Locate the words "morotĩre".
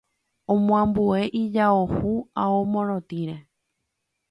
2.71-3.35